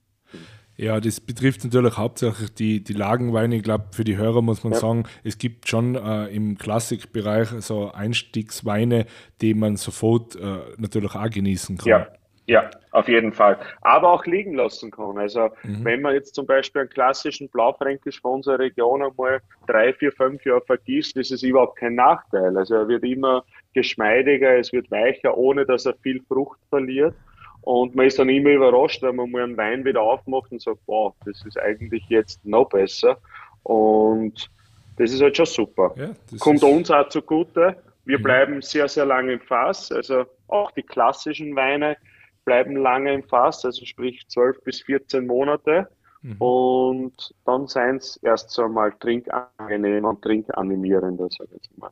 [0.77, 3.57] Ja, das betrifft natürlich hauptsächlich die, die Lagenweine.
[3.57, 4.79] Ich glaube, für die Hörer muss man ja.
[4.79, 9.05] sagen, es gibt schon äh, im Klassikbereich so Einstiegsweine,
[9.43, 11.87] die man sofort äh, natürlich auch genießen kann.
[11.87, 12.09] Ja,
[12.51, 13.61] ja, auf jeden Fall.
[13.83, 15.19] Aber auch liegen lassen kann.
[15.19, 15.85] Also mhm.
[15.85, 20.45] wenn man jetzt zum Beispiel einen klassischen Blaufränkisch von unserer Region einmal drei, vier, fünf
[20.45, 22.57] Jahre vergisst, ist es überhaupt kein Nachteil.
[22.59, 27.15] Also er wird immer geschmeidiger, es wird weicher, ohne dass er viel Frucht verliert.
[27.63, 30.81] Und man ist dann immer überrascht, wenn man mal einen Wein wieder aufmacht und sagt,
[30.87, 33.17] wow, das ist eigentlich jetzt noch besser.
[33.63, 34.51] Und
[34.97, 35.95] das ist halt schon super.
[35.95, 36.11] Ja,
[36.41, 37.77] Kommt uns auch zugute.
[38.07, 38.23] Wir mhm.
[38.25, 39.93] bleiben sehr, sehr lange im Fass.
[39.93, 41.97] Also auch die klassischen Weine
[42.45, 45.89] bleiben lange im Fass, also sprich 12 bis 14 Monate.
[46.23, 46.37] Mhm.
[46.39, 51.91] Und dann seien es erst so mal trinkangenehm und trinkanimierender, sage ich mal.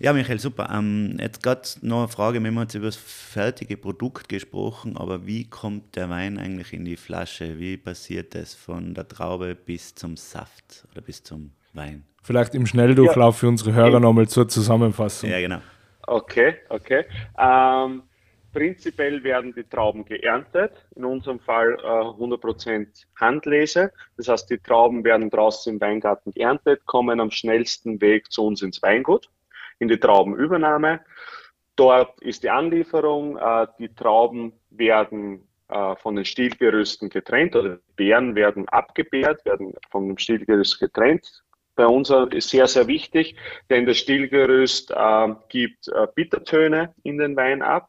[0.00, 0.70] Ja, Michael, super.
[0.72, 5.26] Ähm, jetzt gerade noch eine Frage, wir haben jetzt über das fertige Produkt gesprochen, aber
[5.26, 7.58] wie kommt der Wein eigentlich in die Flasche?
[7.58, 12.04] Wie passiert das von der Traube bis zum Saft oder bis zum Wein?
[12.22, 13.40] Vielleicht im Schnelldurchlauf ja.
[13.40, 15.28] für unsere Hörer nochmal zur Zusammenfassung.
[15.28, 15.60] Ja, genau.
[16.06, 17.04] Okay, okay.
[17.38, 18.02] Ähm,
[18.52, 23.92] Prinzipiell werden die Trauben geerntet, in unserem Fall äh, 100% Handlese.
[24.16, 28.62] Das heißt, die Trauben werden draußen im Weingarten geerntet, kommen am schnellsten Weg zu uns
[28.62, 29.28] ins Weingut,
[29.78, 31.00] in die Traubenübernahme.
[31.76, 38.34] Dort ist die Anlieferung, äh, die Trauben werden äh, von den Stielgerüsten getrennt oder Beeren
[38.34, 41.44] werden abgebärt, werden von dem Stielgerüst getrennt.
[41.76, 43.36] Bei uns ist sehr, sehr wichtig,
[43.70, 47.88] denn das Stielgerüst äh, gibt äh, Bittertöne in den Wein ab.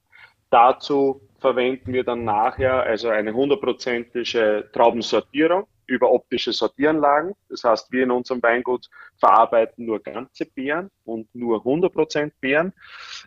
[0.51, 7.33] Dazu verwenden wir dann nachher also eine hundertprozentige Traubensortierung über optische Sortieranlagen.
[7.49, 12.73] Das heißt, wir in unserem Weingut verarbeiten nur ganze Beeren und nur 100% Beeren.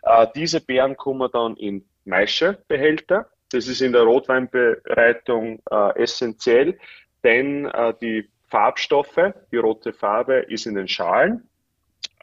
[0.03, 3.27] Äh, diese Beeren kommen dann in Maischebehälter.
[3.49, 6.77] Das ist in der Rotweinbereitung äh, essentiell,
[7.23, 11.47] denn äh, die Farbstoffe, die rote Farbe ist in den Schalen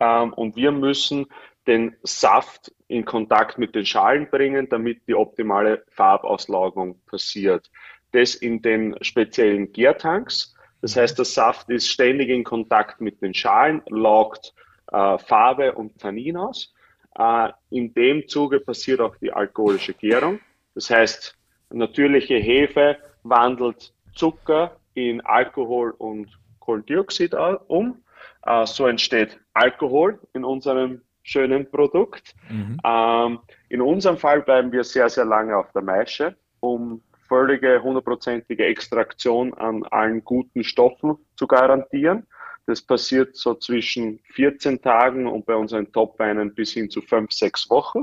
[0.00, 1.26] ähm, und wir müssen
[1.66, 7.70] den Saft in Kontakt mit den Schalen bringen, damit die optimale Farbauslagerung passiert.
[8.12, 10.54] Das in den speziellen Gärtanks.
[10.80, 14.52] Das heißt, der Saft ist ständig in Kontakt mit den Schalen, laugt
[14.90, 16.74] äh, Farbe und Tannin aus.
[17.16, 20.40] Äh, in dem Zuge passiert auch die alkoholische Gärung.
[20.74, 21.36] Das heißt,
[21.70, 27.34] natürliche Hefe wandelt Zucker in Alkohol und Kohlendioxid
[27.68, 28.02] um.
[28.44, 32.34] Äh, so entsteht Alkohol in unserem schönen Produkt.
[32.50, 32.78] Mhm.
[32.84, 38.64] Ähm, in unserem Fall bleiben wir sehr, sehr lange auf der Maische, um völlige hundertprozentige
[38.66, 42.26] Extraktion an allen guten Stoffen zu garantieren.
[42.66, 47.70] Das passiert so zwischen 14 Tagen und bei unseren Top-Weinen bis hin zu 5, 6
[47.70, 48.02] Wochen.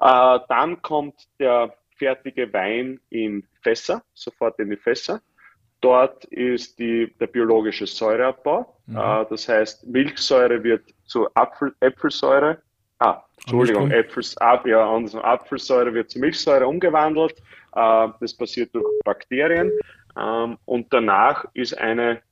[0.00, 5.20] Äh, dann kommt der fertige Wein in Fässer, sofort in die Fässer.
[5.80, 8.80] Dort ist die, der biologische Säureabbau.
[8.86, 8.96] Mhm.
[8.96, 12.62] Äh, das heißt, Milchsäure wird zu Apfel, Äpfelsäure.
[12.98, 17.38] Ah, Entschuldigung, Äpfels, ab, ja, also Apfelsäure wird zu Milchsäure umgewandelt.
[17.74, 19.70] Äh, das passiert durch Bakterien.
[20.16, 22.22] Ähm, und danach ist eine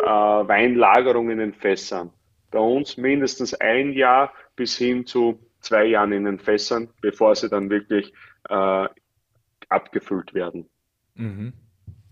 [0.00, 2.10] äh, Weinlagerung in den Fässern.
[2.50, 7.48] Bei uns mindestens ein Jahr bis hin zu zwei Jahren in den Fässern, bevor sie
[7.48, 8.12] dann wirklich
[8.48, 8.88] äh,
[9.68, 10.68] abgefüllt werden.
[11.14, 11.52] Mhm.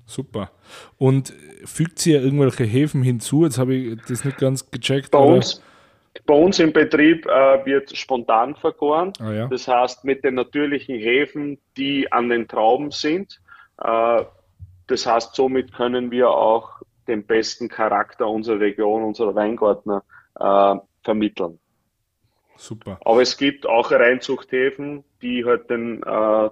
[0.06, 0.50] Super.
[0.98, 3.44] Und fügt sie ja irgendwelche Häfen hinzu?
[3.44, 5.10] Jetzt habe ich das nicht ganz gecheckt.
[5.10, 5.62] Bei, uns,
[6.24, 9.12] bei uns im Betrieb äh, wird spontan vergoren.
[9.18, 9.46] Ah, ja.
[9.48, 13.40] Das heißt, mit den natürlichen Häfen, die an den Trauben sind.
[13.82, 14.22] Äh,
[14.86, 16.70] das heißt, somit können wir auch
[17.08, 20.04] den besten Charakter unserer Region, unserer Weingärtner
[20.38, 21.58] äh, vermitteln.
[22.56, 22.98] Super.
[23.04, 26.50] Aber es gibt auch Reinzuchthäfen, die halt den äh,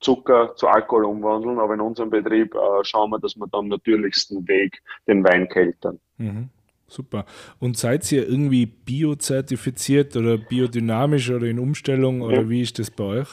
[0.00, 3.68] Zucker zu Alkohol umwandeln, aber in unserem Betrieb äh, schauen wir, dass wir dann am
[3.68, 5.98] natürlichsten Weg den Wein keltern.
[6.18, 6.50] Mhm.
[6.86, 7.26] Super.
[7.58, 12.48] Und seid ihr irgendwie biozertifiziert oder biodynamisch oder in Umstellung oder ja.
[12.48, 13.28] wie ist das bei euch?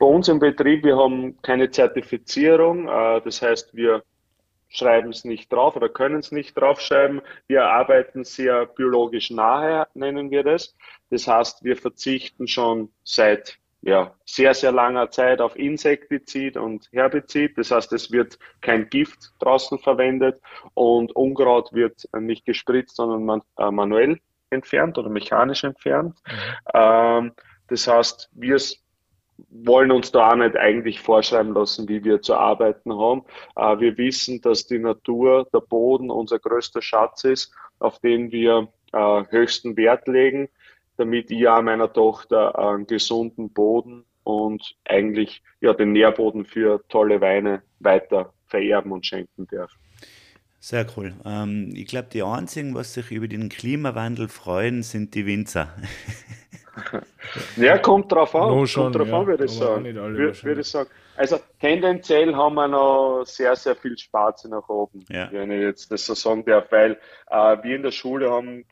[0.00, 2.88] Bei uns im Betrieb, wir haben keine Zertifizierung.
[2.88, 4.02] Äh, das heißt, wir
[4.68, 7.20] schreiben es nicht drauf oder können es nicht draufschreiben.
[7.46, 10.74] Wir arbeiten sehr biologisch nahe, nennen wir das.
[11.10, 17.58] Das heißt, wir verzichten schon seit ja, sehr, sehr langer Zeit auf Insektizid und Herbizid.
[17.58, 20.40] Das heißt, es wird kein Gift draußen verwendet
[20.74, 26.16] und Unkraut wird nicht gespritzt, sondern man, äh, manuell entfernt oder mechanisch entfernt.
[26.26, 26.34] Mhm.
[26.74, 27.32] Ähm,
[27.68, 28.58] das heißt, wir
[29.48, 33.24] wollen uns da auch nicht eigentlich vorschreiben lassen, wie wir zu arbeiten haben.
[33.56, 38.68] Äh, wir wissen, dass die Natur, der Boden unser größter Schatz ist, auf den wir
[38.92, 40.48] äh, höchsten Wert legen
[40.96, 47.20] damit ich auch meiner Tochter einen gesunden Boden und eigentlich ja den Nährboden für tolle
[47.20, 49.72] Weine weiter vererben und schenken darf.
[50.60, 51.14] Sehr cool.
[51.24, 55.74] Ähm, ich glaube, die einzigen, was sich über den Klimawandel freuen, sind die Winzer.
[57.56, 58.48] ja, kommt drauf an.
[58.48, 59.84] No schon, kommt drauf ja, an, würde ich sagen.
[59.84, 60.88] Würde, würde ich sagen.
[61.16, 65.28] Also tendenziell haben wir noch sehr, sehr viel Spaß nach oben, ja.
[65.32, 66.92] wenn ich jetzt das so sagen darf, weil
[67.28, 68.64] äh, wir in der Schule haben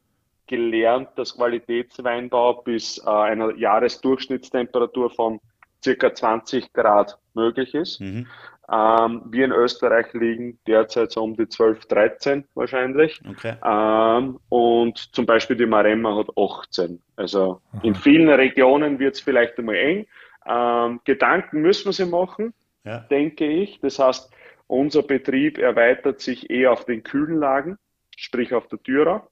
[0.51, 5.41] gelernt, dass Qualitätsweinbau bis äh, einer Jahresdurchschnittstemperatur von
[5.83, 8.01] circa 20 Grad möglich ist.
[8.01, 8.27] Mhm.
[8.71, 13.21] Ähm, wir in Österreich liegen derzeit so um die 12, 13 wahrscheinlich.
[13.29, 13.55] Okay.
[13.65, 17.01] Ähm, und zum Beispiel die Maremma hat 18.
[17.15, 17.81] Also Aha.
[17.85, 20.07] in vielen Regionen wird es vielleicht einmal eng.
[20.47, 22.99] Ähm, Gedanken müssen wir sie machen, ja.
[23.11, 23.79] denke ich.
[23.81, 24.33] Das heißt,
[24.67, 27.79] unser Betrieb erweitert sich eher auf den kühlen Lagen,
[28.17, 29.30] sprich auf der Thürer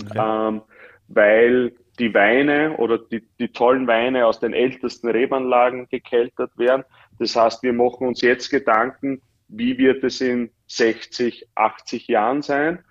[0.00, 0.18] okay.
[0.18, 0.62] ähm,
[1.08, 6.84] weil die Weine oder die, die tollen Weine aus den ältesten Rebanlagen gekeltert werden.
[7.18, 12.84] Das heißt, wir machen uns jetzt Gedanken, wie wird es in 60, 80 Jahren sein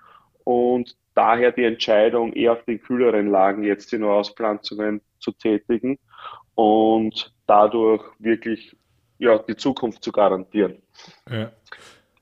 [0.44, 6.00] und daher die Entscheidung, eher auf den kühleren Lagen jetzt die Neuauspflanzungen zu tätigen
[6.56, 8.76] und dadurch wirklich
[9.18, 10.82] ja, die Zukunft zu garantieren.
[11.30, 11.52] Ja.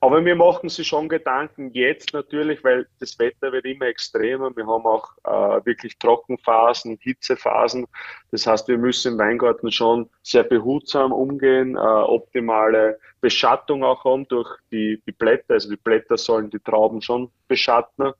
[0.04, 4.54] Aber wir machen sich schon Gedanken jetzt natürlich, weil das Wetter wird immer extremer.
[4.54, 7.88] Wir haben auch äh, wirklich Trockenphasen, Hitzephasen.
[8.30, 14.28] Das heißt, wir müssen im Weingarten schon sehr behutsam umgehen, äh, optimale Beschattung auch haben
[14.28, 15.54] durch die, die Blätter.
[15.54, 18.12] Also die Blätter sollen die Trauben schon beschatten.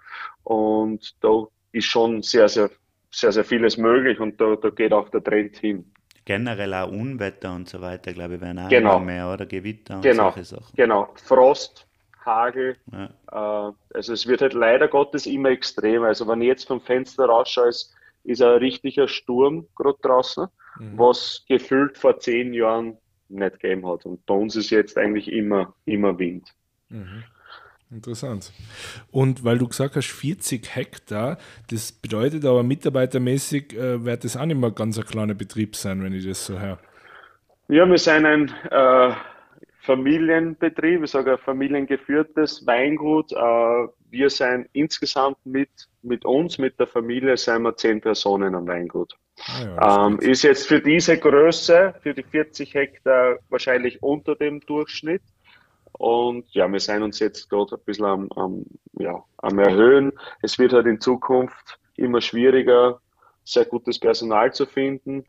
[0.46, 2.70] Und da ist schon sehr, sehr,
[3.12, 5.94] sehr, sehr vieles möglich und da, da geht auch der Trend hin
[6.26, 9.00] generell auch Unwetter und so weiter, glaube ich, werden auch genau.
[9.00, 9.46] mehr, oder?
[9.46, 10.32] Gewitter und genau.
[10.32, 10.76] solche Sachen.
[10.76, 11.88] Genau, Frost,
[12.26, 12.78] Hagel.
[12.92, 13.70] Ja.
[13.70, 16.08] Äh, also es wird halt leider Gottes immer extremer.
[16.08, 20.48] Also wenn ich jetzt vom Fenster rausschaue, ist, ist ein richtiger Sturm gerade draußen,
[20.80, 20.98] mhm.
[20.98, 22.98] was gefühlt vor zehn Jahren
[23.30, 24.06] nicht gegeben hat.
[24.06, 26.54] Und bei uns ist jetzt eigentlich immer, immer Wind.
[26.90, 27.24] Mhm.
[27.94, 28.52] Interessant.
[29.12, 31.38] Und weil du gesagt hast, 40 Hektar,
[31.70, 36.04] das bedeutet aber mitarbeitermäßig äh, wird das auch nicht mehr ganz ein kleiner Betrieb sein,
[36.04, 36.80] wenn ich das so höre.
[37.68, 39.14] Ja, wir sind ein äh,
[39.82, 43.32] Familienbetrieb, ich sage ein familiengeführtes Weingut.
[43.32, 45.70] Äh, wir sind insgesamt mit,
[46.02, 49.14] mit uns, mit der Familie, sind wir zehn Personen am Weingut.
[49.48, 54.62] Ah ja, ähm, ist jetzt für diese Größe, für die 40 Hektar wahrscheinlich unter dem
[54.62, 55.22] Durchschnitt.
[55.94, 58.66] Und ja, wir sind uns jetzt gerade ein bisschen am, am,
[59.00, 60.12] ja, am Erhöhen.
[60.42, 63.00] Es wird halt in Zukunft immer schwieriger,
[63.44, 65.26] sehr gutes Personal zu finden.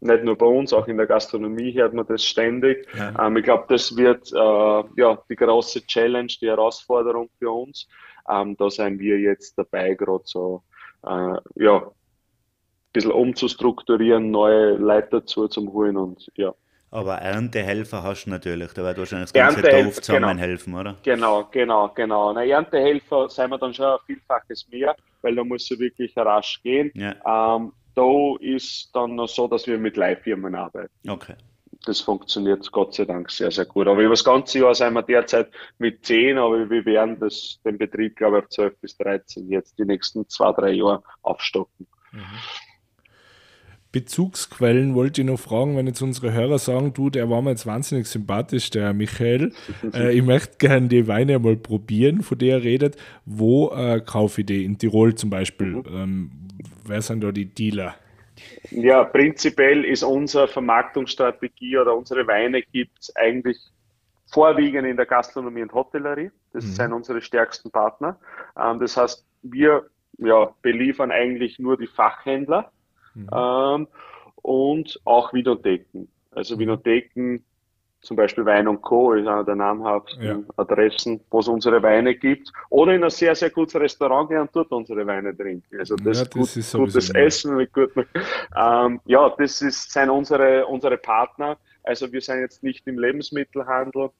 [0.00, 2.88] Nicht nur bei uns, auch in der Gastronomie hört man das ständig.
[2.96, 3.26] Ja.
[3.26, 7.86] Ähm, ich glaube, das wird äh, ja, die große Challenge, die Herausforderung für uns.
[8.28, 10.62] Ähm, da sind wir jetzt dabei, gerade so
[11.04, 16.54] äh, ja, ein bisschen umzustrukturieren, neue Leiter zum holen und ja,
[16.90, 20.80] aber Erntehelfer hast du natürlich, da wird wahrscheinlich das ganze Dorf zusammenhelfen, genau.
[20.80, 20.96] oder?
[21.02, 22.32] Genau, genau, genau.
[22.32, 26.60] Na, Erntehelfer sind wir dann schon ein Vielfaches mehr, weil da muss es wirklich rasch
[26.62, 26.90] gehen.
[26.94, 27.56] Ja.
[27.56, 30.90] Ähm, da ist dann noch so, dass wir mit Leihfirmen arbeiten.
[31.08, 31.34] Okay.
[31.86, 33.86] Das funktioniert Gott sei Dank sehr, sehr gut.
[33.86, 35.48] Aber über das ganze Jahr sind wir derzeit
[35.78, 39.78] mit 10, aber wir werden das, den Betrieb, glaube ich, auf 12 bis 13 jetzt
[39.78, 41.86] die nächsten zwei, drei Jahre aufstocken.
[42.12, 42.20] Mhm.
[43.92, 47.66] Bezugsquellen wollte ich noch fragen, wenn jetzt unsere Hörer sagen, du, der war mir jetzt
[47.66, 49.52] wahnsinnig sympathisch, der Michael.
[49.92, 52.96] Äh, ich möchte gerne die Weine mal probieren, von der er redet.
[53.24, 54.64] Wo äh, kaufe ich die?
[54.64, 55.68] In Tirol zum Beispiel.
[55.68, 55.84] Mhm.
[55.92, 56.30] Ähm,
[56.86, 57.94] wer sind da die Dealer?
[58.70, 63.58] Ja, prinzipiell ist unsere Vermarktungsstrategie oder unsere Weine gibt es eigentlich
[64.30, 66.30] vorwiegend in der Gastronomie und Hotellerie.
[66.52, 66.72] Das mhm.
[66.72, 68.18] sind unsere stärksten Partner.
[68.56, 69.86] Ähm, das heißt, wir
[70.18, 72.70] ja, beliefern eigentlich nur die Fachhändler
[73.14, 73.28] Mhm.
[73.32, 73.88] Ähm,
[74.42, 76.08] und auch Vinotheken.
[76.30, 76.60] Also mhm.
[76.60, 77.40] Vinotheken,
[78.02, 79.12] zum Beispiel Wein und Co.
[79.12, 80.38] ist einer der namhaften ja.
[80.56, 82.50] Adressen, wo es unsere Weine gibt.
[82.70, 85.78] Oder in ein sehr, sehr gutes Restaurant gehen und dort unsere Weine trinken.
[85.78, 88.06] Also das, ja, das gut, ist gutes Essen mit gutem.
[88.56, 91.56] Ähm, ja, das ist, sind unsere, unsere Partner.
[91.82, 94.10] Also wir sind jetzt nicht im Lebensmittelhandel,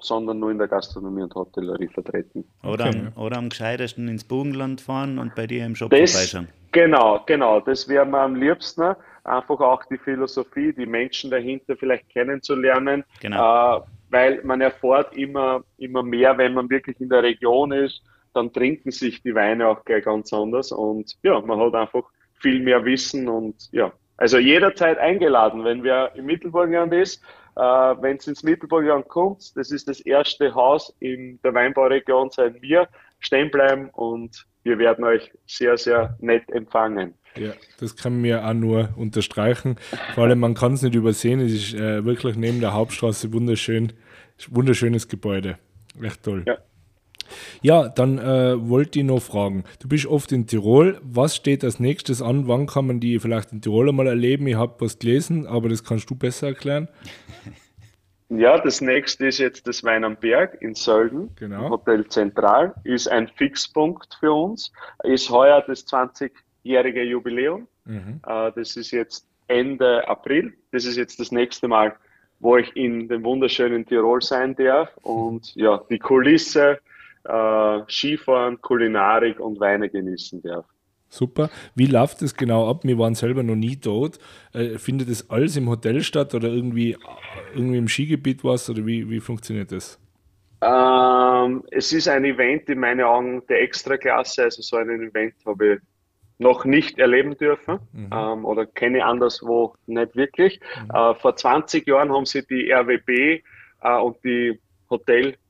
[0.00, 2.44] sondern nur in der Gastronomie und Hotellerie vertreten.
[2.62, 3.10] Oder, okay.
[3.14, 6.48] am, oder am gescheitesten ins Burgenland fahren und bei dir im Shop das, vorbeischauen.
[6.72, 7.60] Genau, genau.
[7.60, 8.94] Das wäre mir am liebsten.
[9.24, 13.04] Einfach auch die Philosophie, die Menschen dahinter vielleicht kennenzulernen.
[13.20, 13.78] Genau.
[13.78, 13.80] Äh,
[14.10, 18.02] weil man erfährt immer, immer mehr, wenn man wirklich in der Region ist,
[18.34, 22.04] dann trinken sich die Weine auch gleich ganz anders und ja, man hat einfach
[22.34, 27.22] viel mehr Wissen und ja, also jederzeit eingeladen, wenn wer im Mittelburgenland ist,
[27.56, 32.60] äh, wenn es ins Mittelburgenland kommt, das ist das erste Haus in der Weinbauregion seit
[32.60, 32.88] mir,
[33.18, 37.14] stehen bleiben und wir werden euch sehr, sehr nett empfangen.
[37.36, 39.76] Ja, das kann mir auch nur unterstreichen.
[40.14, 43.92] Vor allem, man kann es nicht übersehen, es ist äh, wirklich neben der Hauptstraße wunderschön,
[44.48, 45.58] wunderschönes Gebäude.
[46.02, 46.44] Echt toll.
[46.46, 46.58] Ja.
[47.62, 49.64] Ja, dann äh, wollte ich noch fragen.
[49.80, 51.00] Du bist oft in Tirol.
[51.02, 52.48] Was steht als nächstes an?
[52.48, 54.46] Wann kann man die vielleicht in Tirol einmal erleben?
[54.46, 56.88] Ich habe was gelesen, aber das kannst du besser erklären.
[58.28, 61.70] Ja, das nächste ist jetzt das Wein am Berg in Sölden, genau.
[61.70, 64.72] Hotel Zentral, ist ein Fixpunkt für uns,
[65.04, 67.68] ist heuer das 20-jährige Jubiläum.
[67.84, 68.20] Mhm.
[68.26, 70.52] Äh, das ist jetzt Ende April.
[70.72, 71.94] Das ist jetzt das nächste Mal,
[72.40, 74.90] wo ich in dem wunderschönen Tirol sein darf.
[75.02, 76.80] Und ja, die Kulisse,
[77.28, 80.66] äh, Skifahren, Kulinarik und Weine genießen darf.
[81.08, 81.50] Super.
[81.74, 82.80] Wie läuft das genau ab?
[82.82, 84.18] Wir waren selber noch nie dort.
[84.52, 86.96] Äh, findet das alles im Hotel statt oder irgendwie,
[87.54, 88.68] irgendwie im Skigebiet was?
[88.68, 90.00] Oder wie, wie funktioniert das?
[90.60, 94.44] Ähm, es ist ein Event in meinen Augen der Extraklasse.
[94.44, 95.80] Also so ein Event habe ich
[96.38, 98.10] noch nicht erleben dürfen mhm.
[98.12, 100.60] ähm, oder kenne anderswo nicht wirklich.
[100.82, 100.90] Mhm.
[100.94, 103.42] Äh, vor 20 Jahren haben sie die RWB
[103.82, 104.60] äh, und die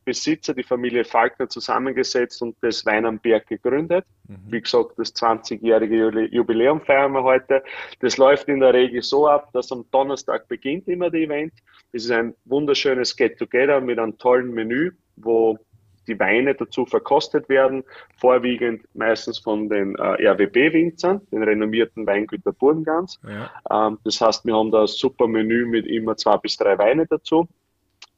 [0.07, 4.05] Hotelbesitzer, die Familie Falkner, zusammengesetzt und das Wein am Berg gegründet.
[4.29, 4.37] Mhm.
[4.53, 7.63] Wie gesagt, das 20-jährige Jubiläum feiern wir heute.
[8.01, 11.53] Das läuft in der Regel so ab, dass am Donnerstag beginnt immer das Event.
[11.93, 14.93] Es ist ein wunderschönes Get-Together mit einem tollen Menü.
[15.19, 15.59] wo
[16.07, 17.83] die Weine dazu verkostet werden,
[18.21, 23.19] vorwiegend meistens von den äh, RWB-Winzern, den renommierten Weingüter Burgengans.
[23.27, 23.89] Ja.
[23.89, 27.07] Ähm, das heißt, wir haben da ein super Menü mit immer zwei bis drei Weine
[27.09, 27.49] dazu.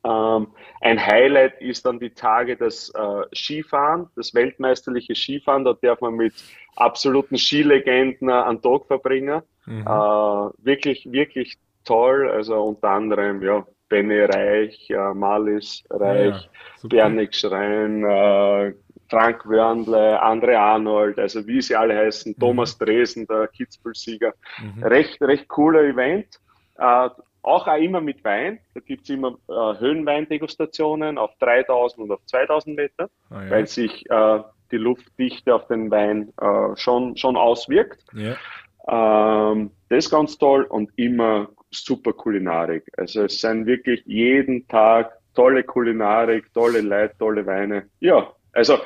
[0.04, 0.48] Ähm,
[0.80, 5.64] ein Highlight ist dann die Tage des äh, Skifahren, das weltmeisterliche Skifahren.
[5.64, 6.34] Da darf man mit
[6.76, 9.42] absoluten Skilegenden einen Tag verbringen.
[9.66, 9.82] Mhm.
[9.82, 12.30] Äh, wirklich, wirklich toll.
[12.30, 16.48] Also unter anderem, ja, Benny Reich, äh, Malis Reich,
[16.82, 18.74] ja, Bernik Schrein, äh,
[19.10, 22.40] Frank Wörnle, Andre Arnold, also wie sie alle heißen, mhm.
[22.40, 24.34] Thomas Dresen, der Kitzbühel-Sieger.
[24.60, 24.82] Mhm.
[24.84, 26.38] Recht, recht cooler Event.
[26.76, 27.08] Äh,
[27.48, 28.60] auch, auch immer mit Wein.
[28.74, 33.50] Da gibt es immer äh, Höhenweindegustationen auf 3000 und auf 2000 Meter, ah, ja.
[33.50, 38.04] weil sich äh, die Luftdichte auf den Wein äh, schon, schon auswirkt.
[38.14, 38.36] Ja.
[38.88, 42.84] Ähm, das ist ganz toll und immer super Kulinarik.
[42.96, 47.88] Also es sind wirklich jeden Tag tolle Kulinarik, tolle Leute, tolle Weine.
[48.00, 48.78] Ja, also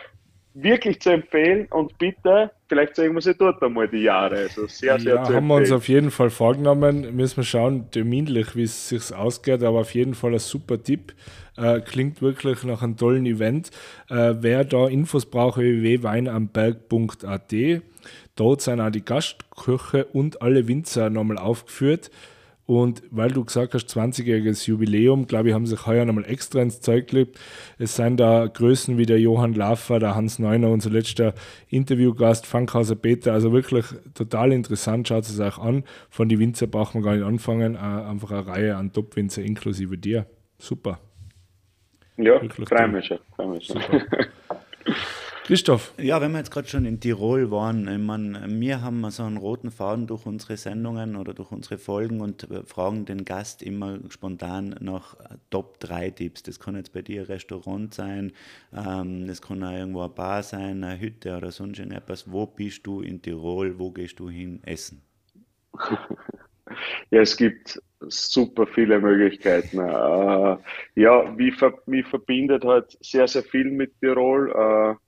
[0.54, 4.36] wirklich zu empfehlen und bitte, vielleicht zeigen wir sie dort einmal die Jahre.
[4.36, 7.14] Also sehr, sehr ja, haben wir uns auf jeden Fall vorgenommen.
[7.16, 11.14] Müssen wir schauen, terminlich, wie es sich ausgeht, aber auf jeden Fall ein super Tipp.
[11.56, 13.70] Äh, klingt wirklich nach einem tollen Event.
[14.08, 17.54] Äh, wer da Infos braucht, www.weinamberg.at.
[18.34, 22.10] Dort sind auch die Gastküche und alle Winzer nochmal aufgeführt.
[22.80, 26.80] Und weil du gesagt hast, 20-jähriges Jubiläum, glaube ich, haben sich heuer nochmal extra ins
[26.80, 27.38] Zeug gelegt.
[27.78, 31.34] Es sind da Größen wie der Johann Laffer, der Hans Neuner, unser letzter
[31.68, 33.32] Interviewgast, Fankhauser Peter.
[33.32, 35.84] Also wirklich total interessant, schaut es euch an.
[36.08, 37.76] Von den Winzer brauchen wir gar nicht anfangen.
[37.76, 40.26] Einfach eine Reihe an Top-Winzer inklusive dir.
[40.58, 40.98] Super.
[42.16, 43.18] Ja, freue mich schon.
[43.36, 43.82] Freu mich schon.
[45.44, 45.92] Christoph.
[45.98, 49.38] Ja, wenn wir jetzt gerade schon in Tirol waren, ich meine, wir haben so einen
[49.38, 54.76] roten Faden durch unsere Sendungen oder durch unsere Folgen und fragen den Gast immer spontan
[54.78, 55.16] nach
[55.50, 56.44] Top 3 Tipps.
[56.44, 58.32] Das kann jetzt bei dir ein Restaurant sein,
[58.72, 62.30] ähm, das kann auch irgendwo eine Bar sein, eine Hütte oder sonst irgendetwas.
[62.30, 63.80] Wo bist du in Tirol?
[63.80, 65.02] Wo gehst du hin essen?
[67.10, 69.78] Ja, es gibt super viele Möglichkeiten.
[69.78, 70.56] Äh,
[70.94, 71.54] ja, mich
[72.06, 74.98] verbindet halt sehr, sehr viel mit Tirol.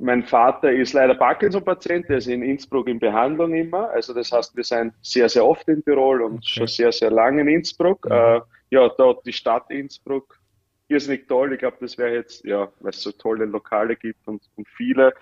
[0.00, 3.90] Mein Vater ist leider Parkinson-Patient, der ist in Innsbruck in Behandlung immer.
[3.90, 6.46] Also das heißt, wir sind sehr, sehr oft in Tirol und okay.
[6.46, 8.04] schon sehr, sehr lange in Innsbruck.
[8.04, 8.12] Mhm.
[8.12, 10.38] Äh, ja, dort die Stadt Innsbruck,
[10.88, 11.52] irrsinnig toll.
[11.52, 15.14] Ich glaube, das wäre jetzt, ja, weil es so tolle Lokale gibt und, und viele.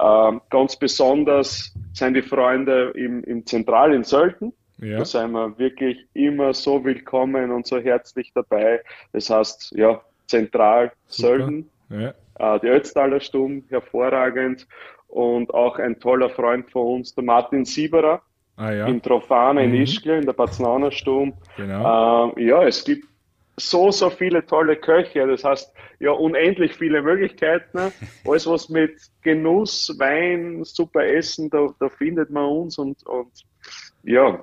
[0.00, 4.52] Ähm, ganz besonders sind die Freunde im, im Zentral in Sölden.
[4.78, 4.98] Ja.
[4.98, 8.82] Da sind wir wirklich immer so willkommen und so herzlich dabei.
[9.12, 11.28] Das heißt, ja, zentral Super.
[11.28, 11.70] Sölden.
[11.92, 12.14] Ja.
[12.38, 14.66] Äh, die Ötztaler Stumm, hervorragend.
[15.08, 18.22] Und auch ein toller Freund von uns, der Martin Sieberer,
[18.56, 18.86] ah, ja.
[18.86, 19.74] in Trofana mhm.
[19.74, 21.34] in Ischgl, in der Paznaner Stumm.
[21.56, 22.32] Genau.
[22.34, 23.06] Äh, ja, es gibt
[23.56, 25.26] so, so viele tolle Köche.
[25.26, 27.92] Das heißt, ja, unendlich viele Möglichkeiten.
[28.26, 33.30] Alles, was mit Genuss, Wein, super Essen, da, da findet man uns und, und
[34.02, 34.42] ja.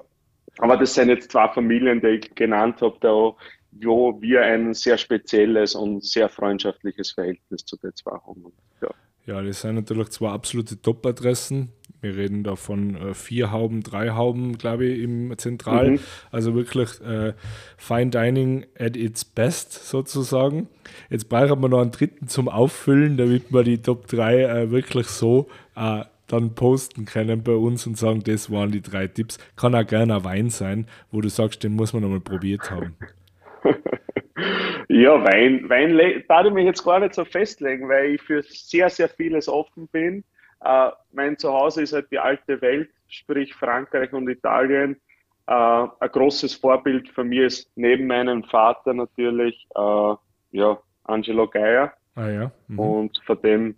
[0.59, 3.31] Aber das sind jetzt zwei Familien, die ich genannt habe, da
[3.71, 8.45] wo wir ein sehr spezielles und sehr freundschaftliches Verhältnis zu den zwei haben.
[8.81, 8.89] Ja.
[9.25, 11.69] ja, das sind natürlich zwei absolute Top-Adressen.
[12.01, 15.91] Wir reden da von äh, vier Hauben, drei Hauben, glaube ich, im Zentral.
[15.91, 15.99] Mhm.
[16.31, 17.33] Also wirklich äh,
[17.77, 20.69] Fine Dining at its best sozusagen.
[21.09, 25.07] Jetzt brauchen wir noch einen dritten zum Auffüllen, damit wir die Top 3 äh, wirklich
[25.07, 29.39] so äh, dann posten können bei uns und sagen, das waren die drei Tipps.
[29.55, 32.95] Kann auch gerne ein Wein sein, wo du sagst, den muss man nochmal probiert haben.
[34.89, 38.89] Ja, Wein, Wein darf ich mich jetzt gar nicht so festlegen, weil ich für sehr,
[38.89, 40.23] sehr vieles offen bin.
[40.61, 44.99] Äh, mein Zuhause ist halt die alte Welt, sprich Frankreich und Italien.
[45.47, 50.15] Äh, ein großes Vorbild für mich ist neben meinem Vater natürlich äh,
[50.51, 51.93] ja, Angelo Geier.
[52.15, 52.51] Ah, ja.
[52.67, 52.79] Mhm.
[52.79, 53.75] Und von dem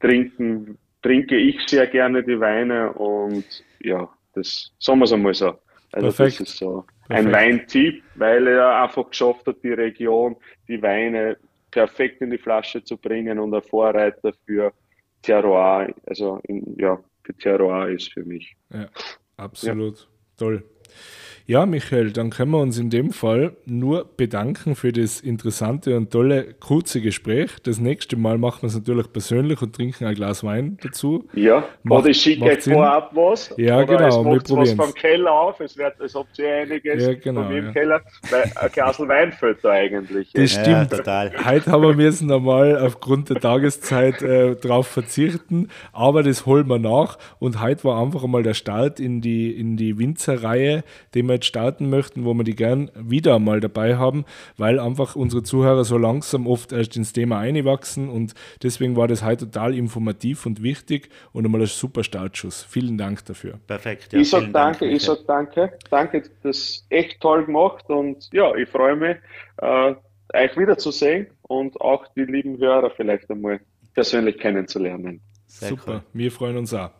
[0.00, 3.44] trinken, trinke ich sehr gerne die Weine und
[3.80, 5.58] ja, das sagen wir es einmal so.
[5.92, 6.40] Also Perfekt.
[6.40, 10.36] das ist so ein Weintipp, weil er einfach geschafft hat, die Region,
[10.68, 11.36] die Weine
[11.70, 14.72] perfekt in die Flasche zu bringen und ein Vorreiter für
[15.22, 18.56] Terroir, also in, ja, für Terroir ist für mich.
[18.72, 18.88] Ja,
[19.36, 19.98] absolut.
[19.98, 20.06] Ja.
[20.38, 20.64] Toll.
[21.48, 26.10] Ja, Michael, dann können wir uns in dem Fall nur bedanken für das interessante und
[26.10, 27.50] tolle, kurze Gespräch.
[27.62, 31.28] Das nächste Mal machen wir es natürlich persönlich und trinken ein Glas Wein dazu.
[31.34, 33.54] Ja, macht, oder ich schicke euch vorab was.
[33.58, 35.60] Ja, oder genau, wir probieren was vom Keller auf.
[35.60, 37.72] Es wird, als ob sie einiges ja, genau, von mir im ja.
[37.72, 38.02] Keller.
[38.28, 40.32] Weil ein Glas Wein fällt da eigentlich.
[40.32, 40.90] Das ja, stimmt.
[40.90, 41.32] total.
[41.44, 46.80] Heute haben wir müssen einmal aufgrund der Tageszeit äh, darauf verzichten, aber das holen wir
[46.80, 47.18] nach.
[47.38, 50.82] Und heute war einfach einmal der Start in die, in die Winzerreihe,
[51.14, 54.24] den wir jetzt starten möchten, wo wir die gern wieder mal dabei haben,
[54.56, 59.24] weil einfach unsere Zuhörer so langsam oft erst ins Thema einwachsen und deswegen war das
[59.24, 62.64] heute total informativ und wichtig und einmal ein super Startschuss.
[62.64, 63.58] Vielen Dank dafür.
[63.66, 64.12] Perfekt.
[64.12, 65.72] Ja, ich sage danke, Dank, ich sage danke.
[65.90, 69.16] Danke, das ist echt toll gemacht und ja, ich freue mich,
[69.58, 69.94] äh,
[70.34, 73.60] euch wiederzusehen und auch die lieben Hörer vielleicht einmal
[73.94, 75.20] persönlich kennenzulernen.
[75.46, 76.02] Sehr Super, cool.
[76.12, 76.90] wir freuen uns auch.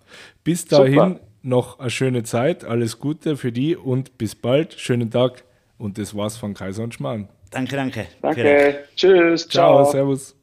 [0.45, 1.21] Bis dahin Super.
[1.47, 4.75] Noch eine schöne Zeit, alles Gute für die und bis bald.
[4.75, 5.45] Schönen Tag
[5.79, 7.29] und das war's von Kaiser und Schmarrn.
[7.51, 8.07] Danke, danke.
[8.21, 8.85] Danke.
[8.97, 9.49] Tschüss.
[9.49, 9.85] Ciao.
[9.85, 9.93] ciao.
[9.93, 10.36] Servus.